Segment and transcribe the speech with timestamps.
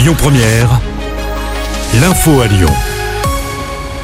[0.00, 0.80] Lyon Première,
[2.00, 2.70] l'info à Lyon.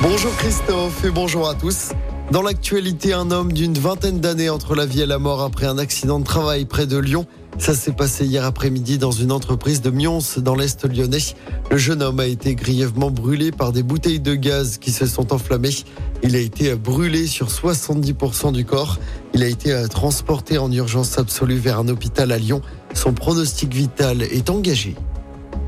[0.03, 1.93] Bonjour Christophe et bonjour à tous.
[2.31, 5.79] Dans l'actualité, un homme d'une vingtaine d'années entre la vie et la mort après un
[5.79, 7.25] accident de travail près de Lyon.
[7.57, 11.35] Ça s'est passé hier après-midi dans une entreprise de Mions dans l'Est lyonnais.
[11.71, 15.33] Le jeune homme a été grièvement brûlé par des bouteilles de gaz qui se sont
[15.33, 15.77] enflammées.
[16.23, 18.99] Il a été brûlé sur 70% du corps.
[19.33, 22.61] Il a été transporté en urgence absolue vers un hôpital à Lyon.
[22.93, 24.95] Son pronostic vital est engagé.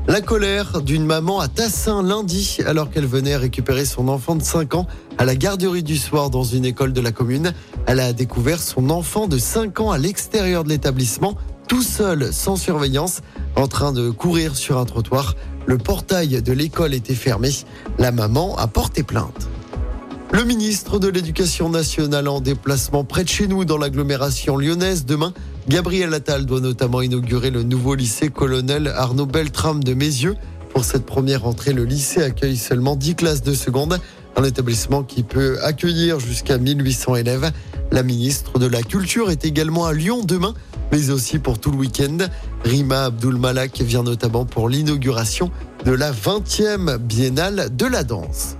[0.09, 4.73] La colère d'une maman à Tassin lundi alors qu'elle venait récupérer son enfant de 5
[4.73, 4.87] ans
[5.19, 7.53] à la garderie du soir dans une école de la commune.
[7.85, 11.35] Elle a découvert son enfant de 5 ans à l'extérieur de l'établissement,
[11.67, 13.21] tout seul, sans surveillance,
[13.55, 15.35] en train de courir sur un trottoir.
[15.67, 17.51] Le portail de l'école était fermé.
[17.99, 19.47] La maman a porté plainte.
[20.31, 25.35] Le ministre de l'Éducation nationale en déplacement près de chez nous dans l'agglomération lyonnaise demain
[25.69, 30.35] Gabriel Attal doit notamment inaugurer le nouveau lycée colonel Arnaud Beltrame de Mézieux.
[30.73, 33.99] Pour cette première entrée, le lycée accueille seulement 10 classes de seconde,
[34.35, 37.51] un établissement qui peut accueillir jusqu'à 1800 élèves.
[37.91, 40.55] La ministre de la Culture est également à Lyon demain,
[40.91, 42.17] mais aussi pour tout le week-end.
[42.65, 45.51] Rima Abdul Malak vient notamment pour l'inauguration
[45.85, 48.55] de la 20e biennale de la danse.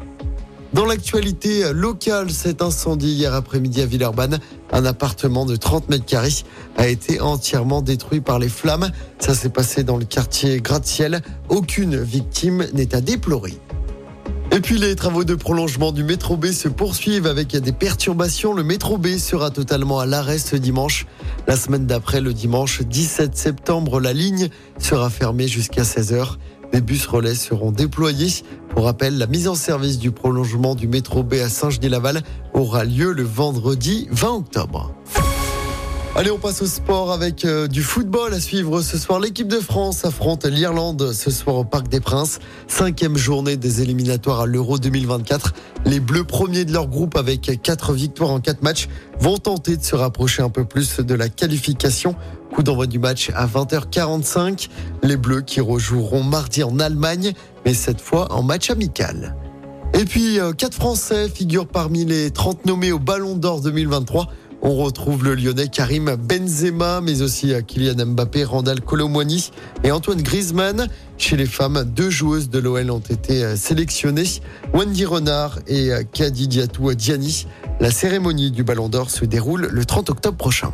[0.74, 4.38] Dans l'actualité locale, cet incendie hier après-midi à Villeurbanne,
[4.72, 6.44] un appartement de 30 mètres carrés
[6.78, 8.90] a été entièrement détruit par les flammes.
[9.20, 11.22] Ça s'est passé dans le quartier Gratte-Ciel.
[11.50, 13.58] Aucune victime n'est à déplorer.
[14.52, 18.54] Et puis les travaux de prolongement du métro B se poursuivent avec des perturbations.
[18.54, 21.06] Le métro B sera totalement à l'arrêt ce dimanche.
[21.48, 26.38] La semaine d'après, le dimanche 17 septembre, la ligne sera fermée jusqu'à 16h.
[26.72, 28.44] Des bus relais seront déployés.
[28.70, 32.22] Pour rappel, la mise en service du prolongement du métro B à Saint-Genis-Laval
[32.54, 34.94] aura lieu le vendredi 20 octobre.
[36.16, 39.20] Allez, on passe au sport avec euh, du football à suivre ce soir.
[39.20, 42.40] L'équipe de France affronte l'Irlande ce soir au Parc des Princes.
[42.68, 45.54] Cinquième journée des éliminatoires à l'Euro 2024.
[45.86, 48.90] Les Bleus premiers de leur groupe avec quatre victoires en quatre matchs
[49.20, 52.16] vont tenter de se rapprocher un peu plus de la qualification.
[52.52, 54.68] Coup d'envoi du match à 20h45.
[55.04, 57.34] Les Bleus qui rejoueront mardi en Allemagne,
[57.66, 59.36] mais cette fois en match amical.
[59.94, 64.28] Et puis, euh, quatre Français figurent parmi les 30 nommés au Ballon d'Or 2023.
[64.62, 69.52] On retrouve le Lyonnais Karim Benzema, mais aussi Kylian Mbappé, Randall Colomwani
[69.84, 70.88] et Antoine Griezmann.
[71.18, 74.42] Chez les femmes, deux joueuses de l'OL ont été euh, sélectionnées,
[74.74, 77.48] Wendy Renard et euh, Kadi Diatou Diani.
[77.80, 80.74] La cérémonie du Ballon d'Or se déroule le 30 octobre prochain.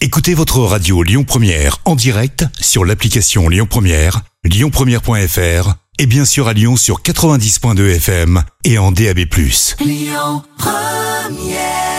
[0.00, 6.48] Écoutez votre radio Lyon Première en direct sur l'application Lyon Première, lyonpremière.fr et bien sûr
[6.48, 9.20] à Lyon sur 90.2 FM et en DAB+.
[9.80, 11.91] Lyon Première